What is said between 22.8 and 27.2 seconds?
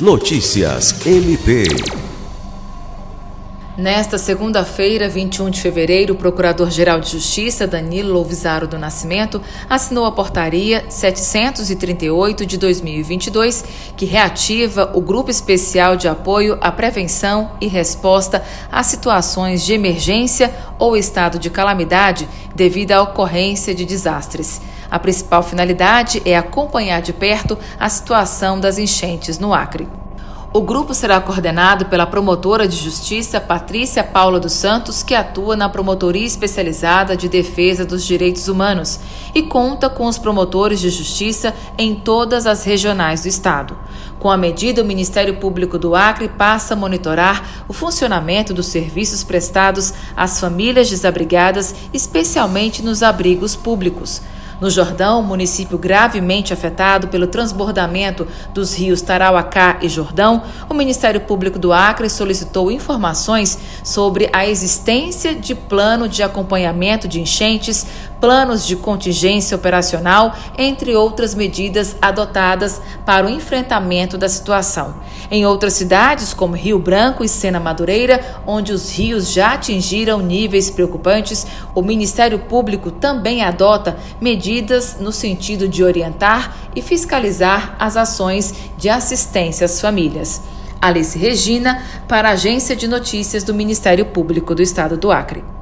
à ocorrência de desastres. A principal finalidade é acompanhar de